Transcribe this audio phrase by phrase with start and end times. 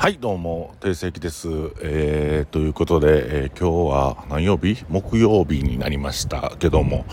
[0.00, 1.46] はいどうも定石です、
[1.82, 4.82] えー、ということで、えー、今日は何曜日？
[4.88, 7.04] 木曜日になりましたけども、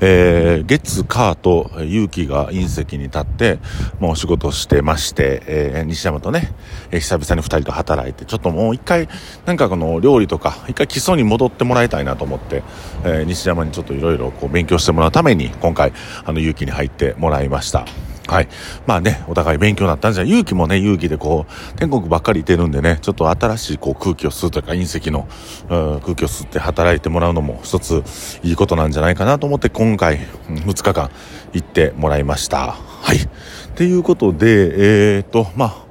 [0.00, 3.58] えー、月火と勇気が隕石に立って
[3.98, 6.54] もう仕事してまして、えー西山とね、
[6.92, 9.08] え久々に2人と働いてちょっともう一回
[9.44, 12.62] なんかこの料理とか一回基礎に戻ってもらいたいなと思って、
[13.04, 15.92] え西山にちょっといろいろ勉強してもらうために今回
[16.24, 17.86] あの勇気に入ってもらいました。
[18.26, 18.48] はい。
[18.86, 25.28] まあね、お互い勉強になったんじゃ、勇気もね、勇気でこう、天国ばっかりいてるんでね、ちょっと新しいこう空気を吸うというか、隕石の、
[25.68, 28.02] うん、空気を吸って働いてもらうのも一つ
[28.42, 30.18] いいことなんじゃないかなと思って、今回、
[30.48, 31.10] 2日間
[31.52, 32.72] 行ってもらいました。
[32.72, 33.16] はい。
[33.18, 33.28] っ
[33.76, 35.86] ていうことで、えーと、まあ、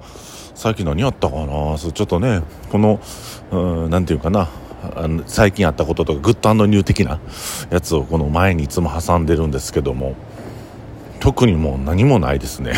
[0.56, 1.78] 最近何やったかな？
[1.78, 2.42] ちょっとね、
[2.72, 3.00] この、
[3.52, 4.50] うん、なんていうかな、
[4.96, 7.20] あの最近あったこととか、グッドニュー的な
[7.70, 10.16] やつをこの前にいつも挟んでるんですけども、
[11.26, 12.74] 特にもう何もないですね。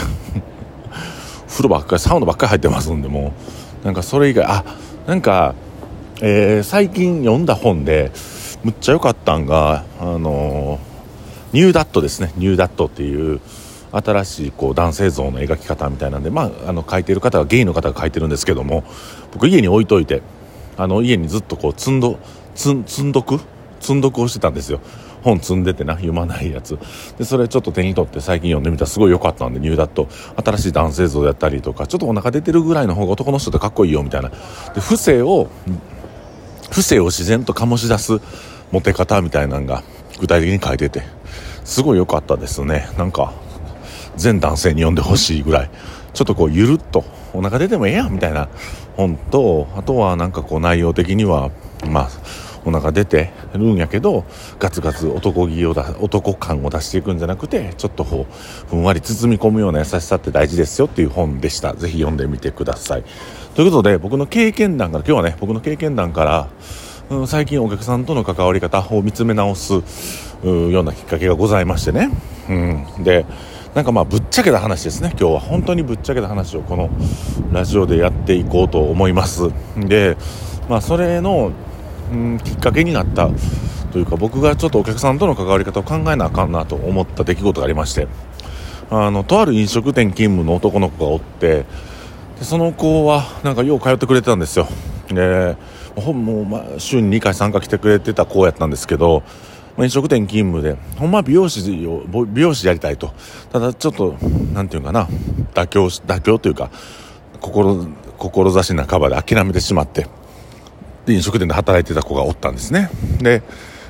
[1.50, 3.34] 風呂ばっかりサウナばっかり入ってますんでも
[3.84, 3.86] う。
[3.86, 4.64] なんかそれ以外あ
[5.06, 5.54] なんか、
[6.22, 8.12] えー、最近読んだ本で
[8.64, 10.80] むっちゃ良かったんがあの
[11.52, 12.32] ニューダットですね。
[12.38, 13.42] ニューダットっていう
[13.92, 18.86] 新しいこう男性像の描き方みたいなんで、まあ、あの書いてる方はゲイの方が書いてるんですけども
[19.34, 20.22] 僕家に置いといて
[20.78, 22.18] あの家にずっとこう積んど
[22.56, 23.42] 積んどく？
[23.82, 24.80] 積んどくをしてたんですよ。
[25.24, 26.78] 本積んでてな読まないやつ。
[27.18, 30.08] でそれちょっと手に取って最近読んでみたらすごい良かったんでニューダット。
[30.44, 34.30] 新しい男性像やったりとかちょっとお腹出てるぐらいの方が男の人ってかっこいいよみたいな。
[34.30, 34.36] で
[34.80, 35.50] 不正を
[36.72, 38.20] 不正を自然と醸し出す
[38.72, 39.84] モテ方みたいなのが
[40.20, 41.04] 具体的に書いてて
[41.64, 42.90] すごい良かったですね。
[42.98, 43.34] なんか
[44.16, 45.70] 全男性に読んでほしいぐらい。
[46.14, 48.50] ちょっとこうゆるっとお腹出てもええやんみたいな
[48.96, 51.52] 本とあとはなんかこう内容的には
[51.88, 52.10] まあ
[52.68, 54.26] お腹出てるんやけど
[54.60, 61.74] ガツガツ男気をだ男感を出していくんじゃなくてちょっとこうふんわり包み込むような優しさって大事ですよっていう本でした。
[61.74, 63.04] ぜひ読んでみてください。
[63.56, 66.48] ということで僕の経験談から今日はね僕の経験談から
[67.10, 69.76] うん、最近お客さんとの関わり方を見つめ直す
[70.44, 72.10] ようなきっかけがございましてね、
[72.50, 72.54] う
[73.00, 73.26] ん、で
[73.74, 75.12] なんかまあぶっちゃけた話ですね。
[75.12, 76.90] 今日は本当にぶっちゃけた話をこの
[77.54, 79.52] ラジオでやっていこうと思います。
[79.78, 80.18] で
[80.68, 81.52] まあそれの
[82.12, 83.30] うんきっかけになった
[83.92, 88.08] というか僕がちょっとお客さんとの関わり方を考えなあかんなと思った出来事がありまして
[88.90, 91.66] あのとある飲食店勤務の男の子がおって
[92.40, 94.68] でその子はなんかよう通ってくれてたんですよ。
[95.10, 95.58] で
[95.96, 99.24] ほもう、まあ、週に2回3回来てくれてた子やったんですけど
[99.80, 103.14] 飲食店勤務でほんま美容師を美容師やりたいと。
[103.52, 104.16] ただちょっと
[104.54, 105.08] なんていうかな
[105.54, 106.70] 妥協妥協というか
[107.40, 110.08] 心志半ばで諦めてしまって。
[111.14, 112.90] 飲食店で働いてた子がおったんですね。
[113.20, 113.42] で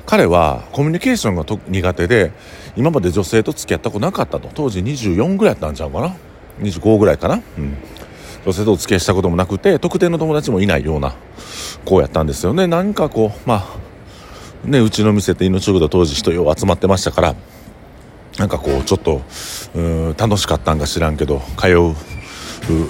[0.06, 2.32] 彼はコミュニケーションが苦手で
[2.76, 4.48] 今まで女性と付き合ったことなかったと。
[4.54, 6.16] 当時24ぐらいやったんちゃうかな。
[6.60, 7.76] 25ぐらいかな、うん、
[8.44, 11.14] 女性とお付き合いしたこともなくて特定の友達もいないような
[11.84, 12.66] 子やったんですよね。
[12.66, 13.66] 何かこうま
[14.64, 17.34] あねうちの店って命食堂当時人よう集まってましたから
[18.38, 19.22] なんかこうちょっと
[19.74, 21.94] うん楽しかったんか知らんけど通う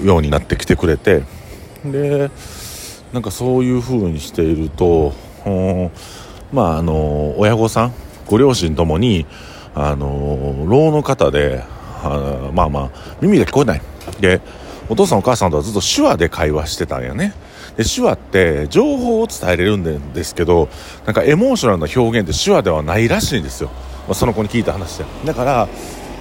[0.05, 1.23] ようになってきてくれて。
[1.85, 2.29] で
[3.13, 5.13] なんかそういう風にしていると
[6.53, 7.93] まああの親御さん
[8.27, 9.25] ご両親ともに
[9.75, 11.63] あの老の方で
[12.03, 12.89] あまあまあ
[13.21, 13.81] 耳が聞こえない。
[14.19, 14.41] で
[14.87, 17.33] お父さんお母さんとはずっと手話で会話してたんやね。
[17.77, 20.69] で手話って情報を伝えれるんですけど
[21.05, 23.69] なんかエモーショナルな表現って手話ではないらしいんですよ、
[24.07, 25.05] まあ、その子に聞いた話で。
[25.25, 25.67] だから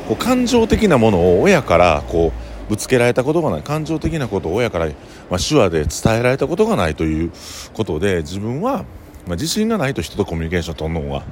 [0.07, 3.63] こう感情的なものを親からこうぶつけられたことがない。
[3.63, 7.33] 感情的なことを親から、まあ、手話で伝えられたことがないという
[7.75, 8.85] ことで自分は、
[9.27, 11.23] まあ、自信がないと人とコミュニケーション取るのは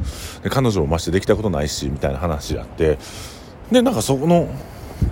[0.42, 2.98] で彼女もましてできたことないしみたいな話があって。
[3.70, 4.48] でなんかそこの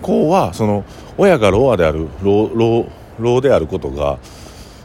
[0.00, 0.84] 子はその
[1.18, 2.86] 親がロアであるロロ
[3.18, 4.18] ロであることが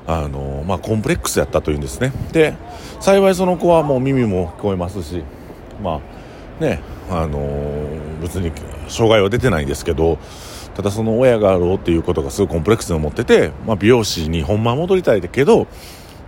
[0.08, 2.12] あの、まあ、コンプレックスやったというんですね。
[2.32, 2.56] で
[3.00, 5.24] 幸いその子はもう耳も聞こえますし
[5.82, 6.02] ま
[6.60, 7.88] あねあの
[8.22, 8.52] 別に
[8.88, 10.18] 障害は出てないんですけど
[10.80, 15.68] ただその親がろうっていうことがすごいコンプレックスに思ってて、まあ、美容師にほんま戻りたいけど、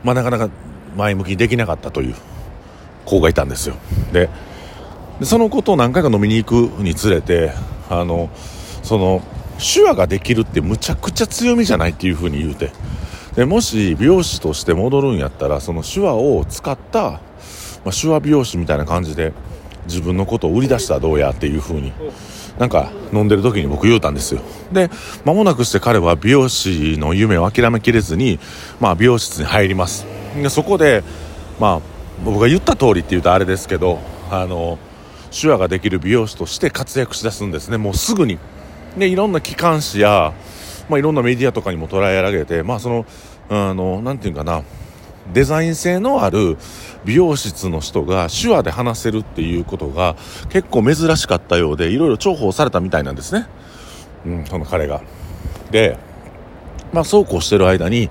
[0.03, 0.49] まあ、なかなか
[0.97, 2.15] 前向きにできなかったという
[3.05, 3.75] 子がいたんですよ。
[4.11, 4.29] で
[5.23, 7.53] そのことを何回か飲みに行くにつれて
[7.89, 8.29] あの
[8.83, 9.21] その
[9.57, 12.71] 手話ができるってむちゃくちゃ強みじゃないっていうふうに言うて。
[13.37, 17.19] でもし美容師として戻るんやったらその手話を使った、ま
[17.85, 19.31] あ、手話美容師みたいな感じで
[19.85, 21.93] 自分のことを売り出したらどうやっていうふうに
[22.61, 24.41] なんか飲んでる時に僕言うたんですよ。
[24.71, 24.91] で
[25.25, 28.39] 間もなくして彼は美容師の夢を諦めきれずに、
[28.79, 30.05] まあ、美容室に入ります。
[30.35, 31.03] でそこで
[31.59, 31.81] まあ
[32.23, 33.97] 僕が言った通りって言うとあれですけど
[34.29, 34.77] あの
[35.31, 37.77] 手話ができる美容師として活躍しだすんですね。
[37.77, 38.37] もうすぐに。
[38.95, 40.31] でいろんな機関誌や
[40.91, 43.05] まあ、いろんなメディアとかにも捉え上げて、まあ、その、
[43.49, 44.61] あの、なんていうかな、
[45.33, 46.57] デザイン性のある
[47.05, 50.15] 美容室の人が手話で話せるっていうことが
[50.49, 53.47] 結構珍しかったようで、いろいろ重宝されたみたいなんですね。
[54.25, 55.01] うん、その彼が。
[55.71, 55.97] で、
[56.93, 58.09] まあそうこうしてる間に、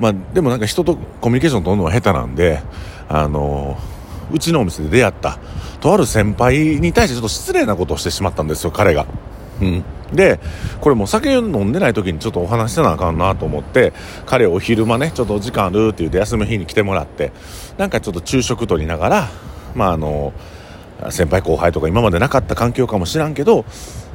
[0.00, 2.60] まあでもなんか人とコミュニケーション取るのは下手なんで、
[3.08, 3.78] あの
[4.30, 5.38] うちのお店で出会った、
[5.80, 9.06] とある先輩に対してちょっと失礼なことをしてしまったんですよ、彼が。
[9.60, 9.84] うん。
[10.12, 10.40] で、
[10.80, 13.92] これもう酒飲んでない時にちょっとお話してなあかんなと思って、
[14.26, 17.32] 彼お昼間ね、ちょっとお時間あるって言って休む日に来てもらって、
[17.76, 19.28] なんかちょっと昼食取りながら、
[19.74, 20.32] まああの、
[21.10, 23.64] 先輩後輩とか今までなかった環境かもしらんけど、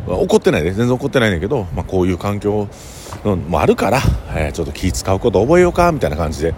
[0.07, 2.67] 怒ってないで、全然怒ってないんだけど、まあこういう環境
[3.47, 3.99] もあるから、
[4.35, 6.55] えー、ちょっと気使うこと覚えようか、みたいな感じで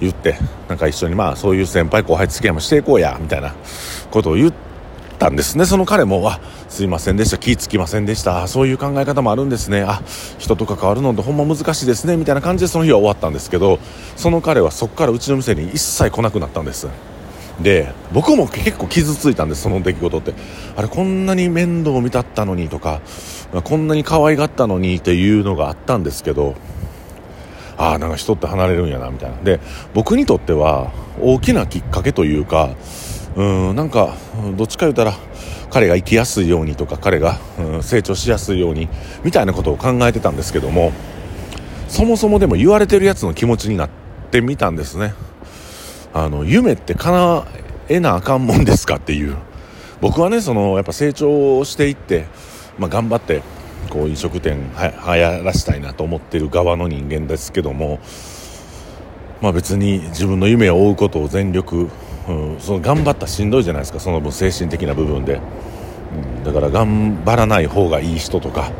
[0.00, 0.36] 言って、
[0.68, 3.54] なんか一緒にまあそういう先輩後輩付き合いもしていこうや、みたいな
[4.10, 4.73] ことを言って
[5.24, 5.64] たんですね。
[5.64, 6.38] その彼も、あ、
[6.68, 10.02] すいませんでした、気付きませんでした、そういう考え方もあるんですね、あ、
[10.38, 13.78] 人と関わるのってほんま難しいですね、みたいな感じでその日は終わったんですけど、
[14.16, 16.88] その彼はそこからうちの店に一切来なくなったんです。
[17.60, 20.34] で僕も結構傷ついたんですその出来事って。
[20.76, 23.00] あれこんなに面倒見たったのにとか
[23.62, 26.56] こんなに可愛がったのにっていうのがあったんですけど
[27.76, 29.36] ああなんか人って離れるんやなみたいな。
[29.36, 29.60] で
[29.94, 32.70] 僕にとっては大きなきっかけというか
[33.36, 34.14] うんなんか
[34.56, 35.14] どっちか言うたら
[35.70, 37.40] 彼が生きやすいようにとか彼が、
[37.82, 38.88] 成長しやすいように
[39.24, 40.92] みたいなことを考えてたんですけども
[41.88, 43.90] そもそもでも言われてるやつの気持ちになっ
[44.30, 45.14] てみたんですね。
[46.12, 47.46] あの夢って叶
[47.88, 49.36] えなあかんもんですかっていう。
[50.00, 52.26] 僕はねそのやっぱ成長していって、
[52.78, 53.42] まあ、頑張って
[53.90, 58.00] こう飲食店はやらしたいなと思ってる側の人間ですけども、
[59.40, 61.88] まあ、別に自分の夢を追うことを全力、
[62.28, 65.40] うん、その頑張ったしんどいじゃないですかその分精神的な部分で、
[66.38, 68.72] うん、だから頑張らない方がいい人とか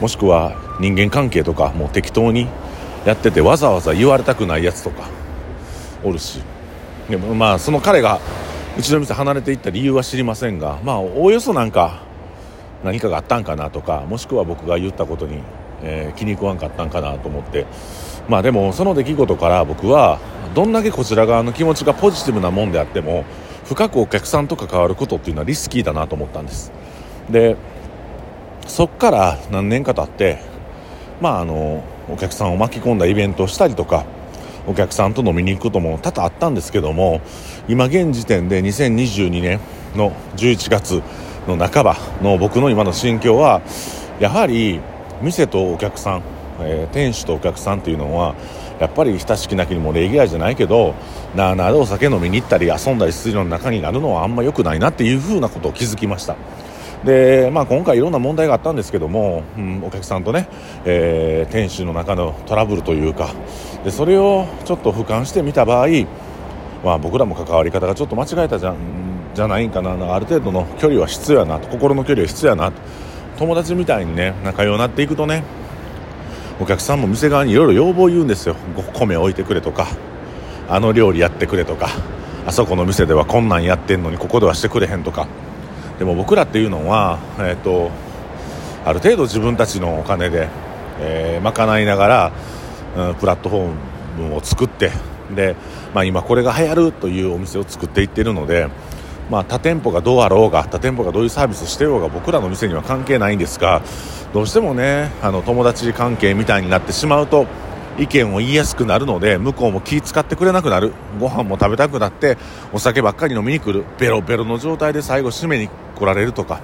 [0.00, 2.48] もしくは人間関係とかもう適当に
[3.04, 5.08] やっててわざわざ言われたくないやつとか
[6.02, 6.40] おるし。
[7.08, 8.18] でもまあその彼が
[8.78, 12.02] うちの店離れていった理由は知りませんがまあおおよそなんか
[12.84, 15.38] 何かがあったんかなとかもしくは僕が言ったことに、
[15.82, 17.66] えー、気に食わんかったんかなと思って。
[18.28, 20.18] まあでもその出来事から僕は
[20.54, 23.24] どんだけこちら側の気持ちがポジティブなもんであっても
[23.64, 26.72] 深くお客さんと関わることっていうのはリスキーだなと思ったんです。
[27.30, 27.56] で
[28.66, 30.38] そっから何年か経って
[31.20, 34.04] まああのお客さんを巻き込んだイベントをしたりとか
[34.66, 37.20] お客さんと飲みに行くことも多々あったんですけども
[37.68, 39.60] 今現時点で2022年
[39.94, 41.02] の11月
[41.46, 43.62] の半ばの僕の今の心境は
[44.20, 44.80] やはり
[45.22, 46.22] 店とお客さん、
[46.60, 48.34] えー、店主とお客さんっていうのは
[48.80, 50.94] やっぱり親しきなきにも礼儀合いじゃないけど
[51.34, 56.36] なあなあでお酒飲みに行ったり遊んだりするような中になるのはあんま良くないなっていうふうなことを気づきました。
[57.04, 60.48] で、まあ、今回いろんな問題があったんですけども、うん、お客さんとね、
[60.86, 63.34] えー、店主の中のトラブルというか
[63.84, 65.88] でそれをちょっと俯瞰してみた場合、
[66.82, 69.03] まあ、僕らも関わり方がちょっと間違えたじゃん
[69.34, 69.92] じゃないんかな。
[70.14, 71.68] ある程度の距離は必要やなと。
[71.68, 72.80] 心の距離は必要やなと。
[73.38, 75.42] 友達みたいにね仲良くなっていくとね
[76.60, 78.56] お客さんも店側にいろいろ要望を言うんですよ。
[78.94, 79.88] 米置いてくれとか
[80.68, 81.88] あの料理やってくれとか
[82.46, 85.26] あそこの店ではこんなんやってんのにここではしてくれへんとか。
[85.98, 87.90] でも僕らっていうのは、えーと、
[88.84, 90.48] ある程度自分たちのお金で、
[90.98, 92.32] えー、賄いながら、
[92.96, 94.90] うん、プラットフォームを作って
[95.34, 95.54] で、
[95.94, 98.68] まあ、今これが流行るというお店を作っていってるので、
[99.30, 103.82] まあ、他店舗がどうあろうが他店舗がどういうサービスしてようが僕らの店には関係ないんですが
[104.34, 107.46] どうしてもねあの友達関係みたいになってしまうと
[107.98, 110.92] 意見を言いやすくなるので向こうも気使ってくれなくなる。
[111.20, 112.36] ご飯も食べたくなって
[112.72, 113.84] お酒ばっかり飲みに来る。
[113.98, 116.60] ベロベロの状態で最後締めに来られるとか。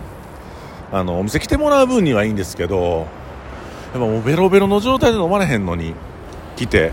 [0.93, 3.07] あのお店来てもらう分にはいいんですけどやっ
[3.93, 5.95] ぱもうベロベロの状態で飲まれへんのに
[6.57, 6.91] 来て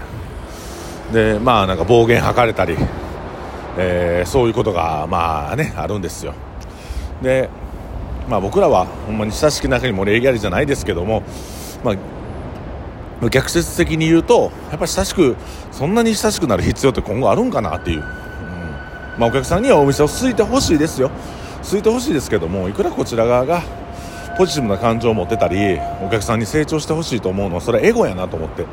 [1.12, 2.78] でまあなんか暴言吐かれたり、
[3.78, 6.34] えー、そういうことがまあねあるんですよ。
[7.22, 7.50] で
[8.30, 11.24] まあ僕らはほんまに親しき中にも礼儀ありじゃないですけども
[11.84, 15.36] まあ逆説的に言うとやっぱり親しく
[15.72, 18.04] そんなに親しくなる必要って今後あるんかなっていう、うん。
[19.18, 21.10] まあ、お客さんにはお店を空いてほしいですよ。
[21.64, 23.64] 空いてほしいですけどもいくらこちら側が
[24.38, 28.66] ポジティブな感情を持ってたりお客さんに成長してほしいと思うのはそれはエゴやなと思って、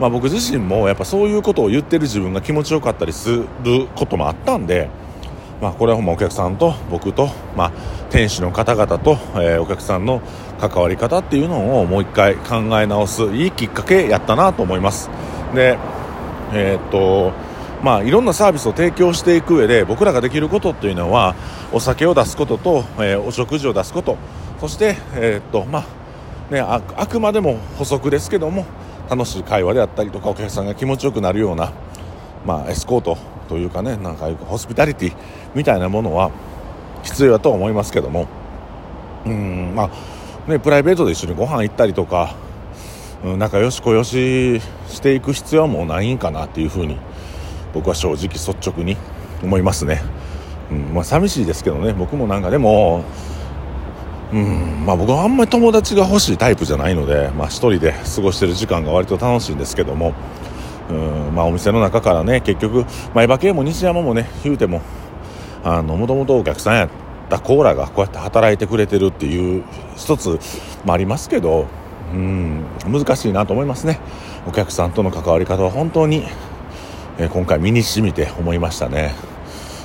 [0.00, 3.28] まあ、僕自身もやっぱそういうことを言ってる自分が気持ちよかったりす
[3.62, 4.88] ることもあったんで
[5.60, 7.72] まあ、これはほんまお客さんと僕と、まあ、
[8.08, 10.22] 店主の方々と、えー、お客さんの
[10.58, 15.10] 関わり方っていうのをもう一回考え直すいいきっかけやったなと思います。
[15.54, 15.78] で
[16.52, 17.32] えー、っと
[17.82, 21.34] まあいろんなサービスを提供していく上で僕らができることっていうのは
[21.72, 24.16] お酒を出すことと、えー、お食事を出すこと。
[24.60, 25.84] そしてえー、っとまあ
[26.52, 28.66] ね、ああくまでも補足ですけども
[29.10, 31.72] 楽しい会話であったりとかお客さんが気持ちよくなるような、
[32.46, 35.14] まあ、エスコートというかねなんかホスピタリティ
[35.54, 36.30] みたいなものは
[37.02, 38.28] 必要だと思いますけども。
[39.26, 39.90] うんまあ
[40.50, 42.34] ねプライベートで一緒にご飯行ったりとか、
[43.24, 46.96] うん、仲良しこよししていく必要はもうないんかなっていうふうに
[47.74, 48.96] 僕は正直率直に
[49.42, 50.02] 思いますね、
[50.70, 53.04] うんまあ、寂しいですけどね僕もなんかでも
[54.32, 54.84] うん。
[54.86, 60.14] まあ、僕はあんまり友達が欲しいタイプじゃないので、まあ、1人で過ごしている時間が割と楽しいんですけども。
[60.90, 61.34] うん。
[61.34, 62.84] まあ、お店の中からね結局
[63.14, 64.82] 前馬系も西山もね言うても
[65.62, 66.88] もともとお客さんやっ
[67.28, 69.64] たコーラがこうやって働いてくれてるっていう
[69.96, 70.38] 一つ
[70.84, 71.66] もありますけど
[72.12, 72.64] うん。
[72.86, 74.00] 難しいなと思いますね。
[74.46, 76.24] お客さんとの関わり方は本当に、
[77.18, 79.14] えー、今回身に染みて思いましたね。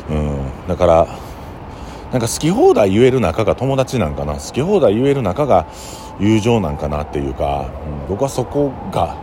[0.10, 0.68] うん。
[0.68, 1.08] だから
[2.12, 5.66] なんか好き放題言える仲が友達なんかな好き放題言える仲が
[6.20, 7.70] 友情なんかなっていうか、
[8.04, 9.18] うん、僕はそこが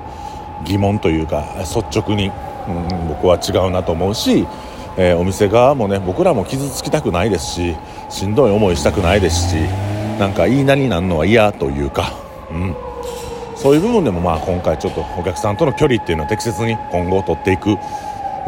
[0.64, 2.28] 疑問というか率直に、
[2.68, 4.46] うん、僕は違うなと思うし、
[4.96, 7.76] えー、お店側もね僕らも傷つきたくないですし
[8.10, 9.54] しんどい思いしたくないですし
[10.18, 12.12] なんか言いなりになるのは嫌というか、
[12.50, 12.76] うん、
[13.56, 17.78] そういう部分でもまあ今回ちょっとお客さんとの距離っていうのを適切に今後取っていく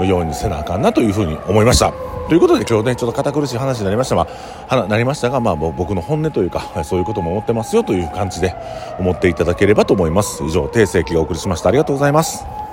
[0.05, 2.14] ようにせなあかんなというふうに思いました。
[2.29, 4.17] ということで今日ねちょっと堅苦しい話になりました。
[4.17, 4.27] が、
[4.69, 8.55] は、なりましたが、まあ、僕の本音というか そういうことも思ってますよという感じで
[8.99, 10.43] 思っていただければと思います。
[10.43, 11.69] 以上定世紀がお送りしました。
[11.69, 12.64] ありがとうございます。